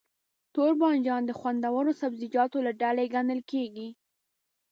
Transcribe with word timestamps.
توربانجان 0.55 1.21
د 1.25 1.31
خوندورو 1.39 1.91
سبزيجاتو 2.01 2.57
له 2.65 2.71
ډلې 2.81 3.05
ګڼل 3.13 3.39
کېږي. 3.51 3.87